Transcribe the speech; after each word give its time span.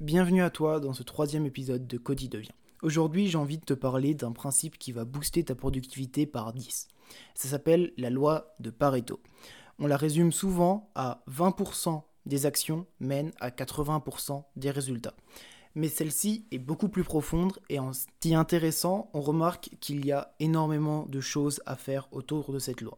Bienvenue 0.00 0.42
à 0.42 0.48
toi 0.48 0.80
dans 0.80 0.94
ce 0.94 1.02
troisième 1.02 1.44
épisode 1.44 1.86
de 1.86 1.98
Cody 1.98 2.30
devient. 2.30 2.54
Aujourd'hui, 2.80 3.26
j'ai 3.26 3.36
envie 3.36 3.58
de 3.58 3.64
te 3.66 3.74
parler 3.74 4.14
d'un 4.14 4.32
principe 4.32 4.78
qui 4.78 4.92
va 4.92 5.04
booster 5.04 5.44
ta 5.44 5.54
productivité 5.54 6.24
par 6.24 6.54
10. 6.54 6.88
Ça 7.34 7.48
s'appelle 7.48 7.92
la 7.98 8.08
loi 8.08 8.54
de 8.60 8.70
Pareto. 8.70 9.20
On 9.78 9.86
la 9.86 9.98
résume 9.98 10.32
souvent 10.32 10.88
à 10.94 11.22
20% 11.30 12.00
des 12.24 12.46
actions 12.46 12.86
mènent 12.98 13.32
à 13.40 13.50
80% 13.50 14.42
des 14.56 14.70
résultats. 14.70 15.12
Mais 15.74 15.88
celle-ci 15.88 16.46
est 16.50 16.58
beaucoup 16.58 16.88
plus 16.88 17.04
profonde 17.04 17.58
et 17.68 17.78
en 17.78 17.92
s'y 17.92 18.34
intéressant, 18.34 19.10
on 19.12 19.20
remarque 19.20 19.68
qu'il 19.80 20.06
y 20.06 20.12
a 20.12 20.34
énormément 20.40 21.04
de 21.10 21.20
choses 21.20 21.60
à 21.66 21.76
faire 21.76 22.08
autour 22.10 22.54
de 22.54 22.58
cette 22.58 22.80
loi. 22.80 22.96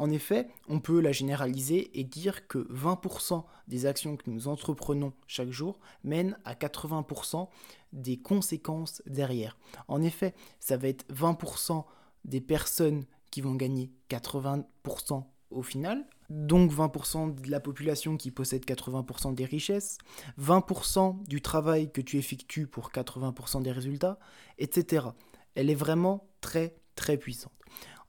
En 0.00 0.08
effet, 0.10 0.48
on 0.66 0.80
peut 0.80 0.98
la 0.98 1.12
généraliser 1.12 1.90
et 2.00 2.04
dire 2.04 2.48
que 2.48 2.66
20% 2.72 3.44
des 3.68 3.84
actions 3.84 4.16
que 4.16 4.30
nous 4.30 4.48
entreprenons 4.48 5.12
chaque 5.26 5.50
jour 5.50 5.78
mènent 6.04 6.38
à 6.46 6.54
80% 6.54 7.48
des 7.92 8.16
conséquences 8.16 9.02
derrière. 9.04 9.58
En 9.88 10.00
effet, 10.00 10.32
ça 10.58 10.78
va 10.78 10.88
être 10.88 11.04
20% 11.12 11.84
des 12.24 12.40
personnes 12.40 13.04
qui 13.30 13.42
vont 13.42 13.54
gagner 13.54 13.92
80% 14.08 15.24
au 15.50 15.62
final, 15.62 16.06
donc 16.30 16.72
20% 16.72 17.38
de 17.38 17.50
la 17.50 17.60
population 17.60 18.16
qui 18.16 18.30
possède 18.30 18.64
80% 18.64 19.34
des 19.34 19.44
richesses, 19.44 19.98
20% 20.40 21.26
du 21.26 21.42
travail 21.42 21.92
que 21.92 22.00
tu 22.00 22.16
effectues 22.16 22.66
pour 22.66 22.90
80% 22.90 23.60
des 23.60 23.72
résultats, 23.72 24.18
etc. 24.56 25.08
Elle 25.54 25.68
est 25.68 25.74
vraiment 25.74 26.26
très 26.40 26.74
très 26.94 27.18
puissante. 27.18 27.52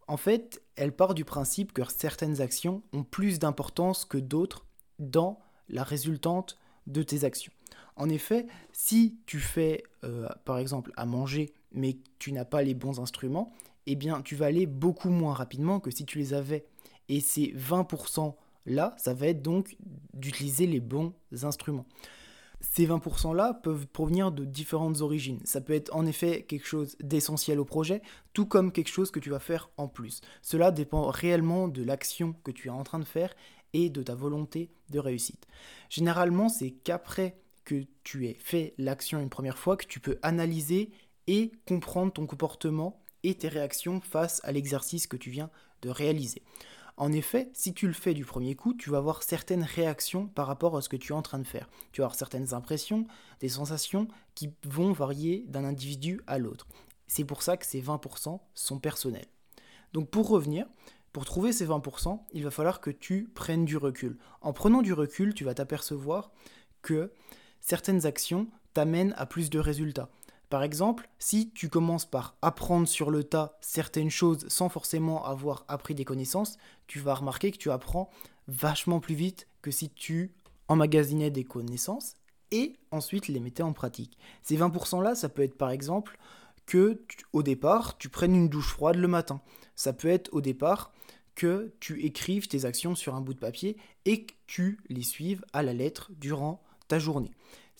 En 0.07 0.17
fait, 0.17 0.61
elle 0.81 0.95
part 0.95 1.13
du 1.13 1.25
principe 1.25 1.73
que 1.73 1.83
certaines 1.87 2.41
actions 2.41 2.81
ont 2.91 3.03
plus 3.03 3.37
d'importance 3.37 4.03
que 4.03 4.17
d'autres 4.17 4.65
dans 4.97 5.39
la 5.69 5.83
résultante 5.83 6.57
de 6.87 7.03
tes 7.03 7.23
actions. 7.23 7.53
En 7.97 8.09
effet, 8.09 8.47
si 8.71 9.19
tu 9.27 9.37
fais 9.37 9.83
euh, 10.03 10.27
par 10.43 10.57
exemple 10.57 10.91
à 10.97 11.05
manger 11.05 11.53
mais 11.71 11.97
tu 12.17 12.31
n'as 12.31 12.45
pas 12.45 12.63
les 12.63 12.73
bons 12.73 12.99
instruments, 12.99 13.53
eh 13.85 13.95
bien 13.95 14.23
tu 14.23 14.35
vas 14.35 14.47
aller 14.47 14.65
beaucoup 14.65 15.11
moins 15.11 15.35
rapidement 15.35 15.79
que 15.79 15.91
si 15.91 16.03
tu 16.03 16.17
les 16.17 16.33
avais. 16.33 16.65
Et 17.09 17.19
ces 17.19 17.53
20% 17.53 18.33
là, 18.65 18.95
ça 18.97 19.13
va 19.13 19.27
être 19.27 19.43
donc 19.43 19.77
d'utiliser 20.15 20.65
les 20.65 20.79
bons 20.79 21.13
instruments. 21.43 21.85
Ces 22.61 22.87
20%-là 22.87 23.55
peuvent 23.55 23.87
provenir 23.87 24.31
de 24.31 24.45
différentes 24.45 25.01
origines. 25.01 25.41
Ça 25.45 25.61
peut 25.61 25.73
être 25.73 25.93
en 25.95 26.05
effet 26.05 26.43
quelque 26.43 26.67
chose 26.67 26.95
d'essentiel 27.01 27.59
au 27.59 27.65
projet, 27.65 28.01
tout 28.33 28.45
comme 28.45 28.71
quelque 28.71 28.89
chose 28.89 29.11
que 29.11 29.19
tu 29.19 29.31
vas 29.31 29.39
faire 29.39 29.71
en 29.77 29.87
plus. 29.87 30.21
Cela 30.41 30.71
dépend 30.71 31.09
réellement 31.09 31.67
de 31.67 31.83
l'action 31.83 32.35
que 32.43 32.51
tu 32.51 32.67
es 32.67 32.71
en 32.71 32.83
train 32.83 32.99
de 32.99 33.05
faire 33.05 33.33
et 33.73 33.89
de 33.89 34.03
ta 34.03 34.15
volonté 34.15 34.69
de 34.89 34.99
réussite. 34.99 35.47
Généralement, 35.89 36.49
c'est 36.49 36.71
qu'après 36.71 37.37
que 37.65 37.83
tu 38.03 38.27
aies 38.27 38.37
fait 38.39 38.73
l'action 38.77 39.19
une 39.19 39.29
première 39.29 39.57
fois 39.57 39.77
que 39.77 39.85
tu 39.85 39.99
peux 39.99 40.19
analyser 40.21 40.91
et 41.27 41.51
comprendre 41.67 42.13
ton 42.13 42.25
comportement 42.25 43.03
et 43.23 43.35
tes 43.35 43.47
réactions 43.47 44.01
face 44.01 44.41
à 44.43 44.51
l'exercice 44.51 45.07
que 45.07 45.17
tu 45.17 45.29
viens 45.29 45.49
de 45.81 45.89
réaliser. 45.89 46.41
En 47.01 47.11
effet, 47.13 47.49
si 47.53 47.73
tu 47.73 47.87
le 47.87 47.93
fais 47.93 48.13
du 48.13 48.25
premier 48.25 48.53
coup, 48.53 48.75
tu 48.75 48.91
vas 48.91 48.99
avoir 48.99 49.23
certaines 49.23 49.63
réactions 49.63 50.27
par 50.27 50.45
rapport 50.45 50.77
à 50.77 50.83
ce 50.83 50.89
que 50.89 50.95
tu 50.95 51.13
es 51.13 51.15
en 51.15 51.23
train 51.23 51.39
de 51.39 51.47
faire. 51.47 51.67
Tu 51.91 51.99
vas 51.99 52.05
avoir 52.05 52.15
certaines 52.15 52.53
impressions, 52.53 53.07
des 53.39 53.49
sensations 53.49 54.07
qui 54.35 54.53
vont 54.65 54.91
varier 54.93 55.43
d'un 55.47 55.65
individu 55.65 56.21
à 56.27 56.37
l'autre. 56.37 56.67
C'est 57.07 57.23
pour 57.23 57.41
ça 57.41 57.57
que 57.57 57.65
ces 57.65 57.81
20% 57.81 58.39
sont 58.53 58.77
personnels. 58.77 59.25
Donc 59.93 60.11
pour 60.11 60.29
revenir, 60.29 60.67
pour 61.11 61.25
trouver 61.25 61.53
ces 61.53 61.65
20%, 61.65 62.19
il 62.33 62.43
va 62.43 62.51
falloir 62.51 62.79
que 62.79 62.91
tu 62.91 63.31
prennes 63.33 63.65
du 63.65 63.77
recul. 63.77 64.19
En 64.41 64.53
prenant 64.53 64.83
du 64.83 64.93
recul, 64.93 65.33
tu 65.33 65.43
vas 65.43 65.55
t'apercevoir 65.55 66.31
que 66.83 67.11
certaines 67.61 68.05
actions 68.05 68.47
t'amènent 68.75 69.15
à 69.17 69.25
plus 69.25 69.49
de 69.49 69.57
résultats. 69.57 70.11
Par 70.51 70.63
exemple, 70.63 71.07
si 71.17 71.49
tu 71.51 71.69
commences 71.69 72.05
par 72.05 72.35
apprendre 72.41 72.85
sur 72.85 73.09
le 73.09 73.23
tas 73.23 73.57
certaines 73.61 74.09
choses 74.09 74.45
sans 74.49 74.67
forcément 74.67 75.25
avoir 75.25 75.63
appris 75.69 75.95
des 75.95 76.03
connaissances, 76.03 76.57
tu 76.87 76.99
vas 76.99 77.15
remarquer 77.15 77.51
que 77.51 77.57
tu 77.57 77.71
apprends 77.71 78.09
vachement 78.49 78.99
plus 78.99 79.15
vite 79.15 79.47
que 79.61 79.71
si 79.71 79.89
tu 79.89 80.33
emmagasinais 80.67 81.29
des 81.29 81.45
connaissances 81.45 82.17
et 82.51 82.75
ensuite 82.91 83.29
les 83.29 83.39
mettais 83.39 83.63
en 83.63 83.71
pratique. 83.71 84.17
Ces 84.41 84.57
20% 84.57 85.01
là, 85.01 85.15
ça 85.15 85.29
peut 85.29 85.41
être 85.41 85.57
par 85.57 85.69
exemple 85.69 86.19
que 86.65 87.01
au 87.31 87.43
départ, 87.43 87.97
tu 87.97 88.09
prennes 88.09 88.35
une 88.35 88.49
douche 88.49 88.73
froide 88.73 88.97
le 88.97 89.07
matin. 89.07 89.39
Ça 89.77 89.93
peut 89.93 90.09
être 90.09 90.33
au 90.33 90.41
départ 90.41 90.91
que 91.33 91.73
tu 91.79 92.03
écrives 92.03 92.49
tes 92.49 92.65
actions 92.65 92.95
sur 92.95 93.15
un 93.15 93.21
bout 93.21 93.33
de 93.33 93.39
papier 93.39 93.77
et 94.03 94.25
que 94.25 94.33
tu 94.47 94.81
les 94.89 95.03
suives 95.03 95.45
à 95.53 95.63
la 95.63 95.73
lettre 95.73 96.11
durant 96.17 96.61
ta 96.89 96.99
journée. 96.99 97.31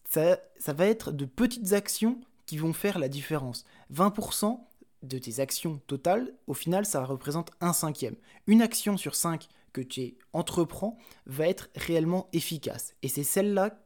Ça, 0.09 0.39
ça 0.57 0.71
va 0.71 0.85
être 0.85 1.11
de 1.11 1.25
petites 1.25 1.73
actions 1.73 2.21
qui 2.51 2.57
vont 2.57 2.73
faire 2.73 2.99
la 2.99 3.07
différence. 3.07 3.63
20% 3.93 4.59
de 5.03 5.17
tes 5.17 5.39
actions 5.39 5.79
totales, 5.87 6.33
au 6.47 6.53
final, 6.53 6.85
ça 6.85 7.05
représente 7.05 7.51
un 7.61 7.71
cinquième. 7.71 8.17
Une 8.45 8.61
action 8.61 8.97
sur 8.97 9.15
cinq 9.15 9.47
que 9.71 9.79
tu 9.79 10.17
entreprends 10.33 10.97
va 11.25 11.47
être 11.47 11.69
réellement 11.77 12.27
efficace. 12.33 12.93
Et 13.03 13.07
c'est 13.07 13.23
celle-là 13.23 13.79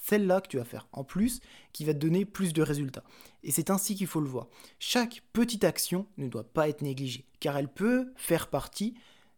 celle-là 0.00 0.42
que 0.42 0.46
tu 0.46 0.58
vas 0.58 0.64
faire 0.64 0.86
en 0.92 1.02
plus 1.02 1.40
qui 1.72 1.84
va 1.84 1.92
te 1.92 1.98
donner 1.98 2.24
plus 2.24 2.52
de 2.52 2.62
résultats. 2.62 3.02
Et 3.42 3.50
c'est 3.50 3.70
ainsi 3.70 3.96
qu'il 3.96 4.06
faut 4.06 4.20
le 4.20 4.28
voir. 4.28 4.46
Chaque 4.78 5.24
petite 5.32 5.64
action 5.64 6.06
ne 6.16 6.28
doit 6.28 6.44
pas 6.44 6.68
être 6.68 6.82
négligée, 6.82 7.26
car 7.40 7.56
elle 7.56 7.72
peut 7.72 8.12
faire 8.14 8.46
partie 8.46 8.94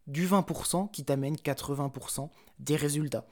du 0.06 0.26
20% 0.28 0.90
qui 0.90 1.02
t'amène 1.02 1.36
80% 1.36 2.28
des 2.58 2.76
résultats. 2.76 3.26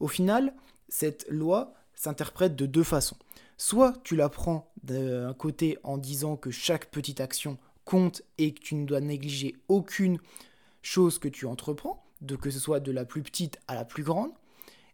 Au 0.00 0.08
final, 0.08 0.54
cette 0.88 1.24
loi 1.28 1.74
s'interprète 1.94 2.56
de 2.56 2.66
deux 2.66 2.84
façons. 2.84 3.16
Soit 3.58 4.00
tu 4.04 4.16
la 4.16 4.28
prends 4.28 4.72
d'un 4.84 5.34
côté 5.34 5.78
en 5.82 5.98
disant 5.98 6.36
que 6.36 6.50
chaque 6.50 6.90
petite 6.90 7.20
action 7.20 7.58
compte 7.84 8.22
et 8.38 8.54
que 8.54 8.60
tu 8.60 8.76
ne 8.76 8.86
dois 8.86 9.00
négliger 9.00 9.56
aucune 9.66 10.18
chose 10.80 11.18
que 11.18 11.28
tu 11.28 11.44
entreprends, 11.44 12.06
de 12.20 12.36
que 12.36 12.50
ce 12.50 12.60
soit 12.60 12.80
de 12.80 12.92
la 12.92 13.04
plus 13.04 13.22
petite 13.22 13.58
à 13.66 13.74
la 13.74 13.84
plus 13.84 14.04
grande, 14.04 14.30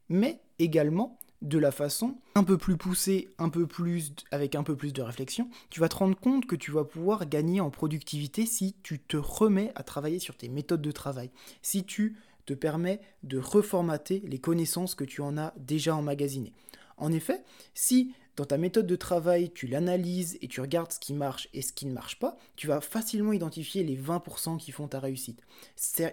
mais 0.08 0.40
également 0.58 1.18
de 1.42 1.58
la 1.58 1.72
façon 1.72 2.16
un 2.36 2.44
peu 2.44 2.56
plus 2.56 2.78
poussée, 2.78 3.28
un 3.38 3.50
peu 3.50 3.66
plus 3.66 4.14
avec 4.30 4.54
un 4.54 4.62
peu 4.62 4.76
plus 4.76 4.94
de 4.94 5.02
réflexion, 5.02 5.50
tu 5.68 5.80
vas 5.80 5.90
te 5.90 5.96
rendre 5.96 6.18
compte 6.18 6.46
que 6.46 6.56
tu 6.56 6.70
vas 6.70 6.84
pouvoir 6.84 7.28
gagner 7.28 7.60
en 7.60 7.70
productivité 7.70 8.46
si 8.46 8.74
tu 8.82 8.98
te 8.98 9.18
remets 9.18 9.72
à 9.74 9.82
travailler 9.82 10.18
sur 10.18 10.36
tes 10.36 10.48
méthodes 10.48 10.80
de 10.80 10.90
travail, 10.90 11.30
si 11.60 11.84
tu 11.84 12.16
te 12.46 12.54
permets 12.54 13.00
de 13.22 13.38
reformater 13.38 14.22
les 14.26 14.38
connaissances 14.38 14.94
que 14.94 15.04
tu 15.04 15.20
en 15.20 15.36
as 15.36 15.52
déjà 15.58 15.94
emmagasinées. 15.94 16.54
En 16.96 17.12
effet, 17.12 17.42
si 17.74 18.14
dans 18.36 18.44
ta 18.44 18.58
méthode 18.58 18.86
de 18.86 18.96
travail, 18.96 19.50
tu 19.52 19.66
l'analyses 19.66 20.38
et 20.42 20.48
tu 20.48 20.60
regardes 20.60 20.92
ce 20.92 20.98
qui 20.98 21.14
marche 21.14 21.48
et 21.54 21.62
ce 21.62 21.72
qui 21.72 21.86
ne 21.86 21.92
marche 21.92 22.18
pas, 22.18 22.36
tu 22.56 22.66
vas 22.66 22.80
facilement 22.80 23.32
identifier 23.32 23.84
les 23.84 23.96
20% 23.96 24.58
qui 24.58 24.72
font 24.72 24.88
ta 24.88 24.98
réussite. 24.98 25.40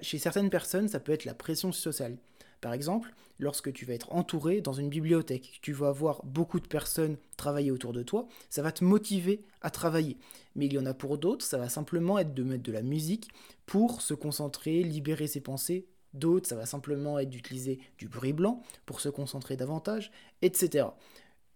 Chez 0.02 0.18
certaines 0.20 0.50
personnes, 0.50 0.88
ça 0.88 1.00
peut 1.00 1.14
être 1.14 1.26
la 1.26 1.34
pression 1.34 1.72
sociale. 1.72 2.18
Par 2.62 2.74
exemple, 2.74 3.12
lorsque 3.40 3.74
tu 3.74 3.86
vas 3.86 3.94
être 3.94 4.14
entouré 4.14 4.62
dans 4.62 4.74
une 4.74 4.90
bibliothèque, 4.90 5.59
tu 5.64 5.74
vas 5.74 5.88
avoir 5.88 6.24
beaucoup 6.24 6.59
de 6.59 6.68
personnes 6.68 7.18
travailler 7.36 7.72
autour 7.72 7.92
de 7.92 8.04
toi, 8.04 8.28
ça 8.52 8.62
va 8.62 8.72
te 8.72 8.84
motiver 8.84 9.42
à 9.62 9.72
travailler. 9.72 10.18
Mais 10.56 10.68
il 10.68 10.74
y 10.74 10.78
en 10.78 10.86
a 10.86 10.94
pour 10.94 11.18
d'autres, 11.18 11.44
ça 11.44 11.58
va 11.58 11.70
simplement 11.70 12.20
être 12.20 12.36
de 12.36 12.44
mettre 12.44 12.64
de 12.64 12.72
la 12.72 12.84
musique 12.84 13.30
pour 13.66 14.02
se 14.02 14.14
concentrer, 14.14 14.84
libérer 14.84 15.26
ses 15.26 15.42
pensées. 15.42 15.88
D'autres, 16.14 16.48
ça 16.48 16.56
va 16.56 16.68
simplement 16.68 17.18
être 17.18 17.30
d'utiliser 17.30 17.80
du 17.98 18.08
bruit 18.08 18.34
blanc 18.34 18.62
pour 18.86 19.00
se 19.00 19.09
concentrer 19.09 19.56
davantage, 19.58 20.12
etc. 20.44 20.88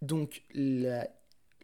Donc 0.06 0.44
la 0.54 1.08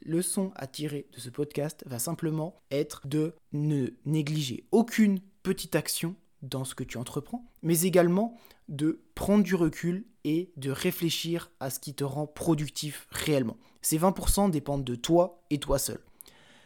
leçon 0.02 0.52
à 0.56 0.66
tirer 0.66 1.08
de 1.14 1.20
ce 1.20 1.30
podcast 1.30 1.84
va 1.86 2.00
simplement 2.00 2.60
être 2.72 3.06
de 3.06 3.36
ne 3.54 3.90
négliger 4.06 4.66
aucune 4.72 5.20
petite 5.44 5.76
action 5.76 6.16
dans 6.42 6.66
ce 6.66 6.74
que 6.74 6.84
tu 6.84 6.98
entreprends, 6.98 7.46
mais 7.62 7.82
également 7.82 8.36
de 8.68 9.04
prendre 9.14 9.44
du 9.44 9.54
recul 9.54 10.06
et 10.24 10.52
de 10.58 10.72
réfléchir 10.72 11.52
à 11.60 11.70
ce 11.70 11.80
qui 11.80 11.94
te 11.94 12.04
rend 12.04 12.26
productif 12.26 13.08
réellement. 13.12 13.58
Ces 13.84 14.00
20% 14.00 14.50
dépendent 14.50 14.84
de 14.84 14.96
toi 14.96 15.44
et 15.52 15.60
toi 15.60 15.78
seul. 15.78 16.00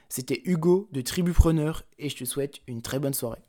C'était 0.07 0.42
Hugo 0.45 0.88
de 0.94 1.01
Tribupreneur 1.01 1.83
et 2.00 2.07
je 2.07 2.16
te 2.16 2.24
souhaite 2.24 2.62
une 2.68 2.81
très 2.81 3.00
bonne 3.00 3.13
soirée. 3.13 3.44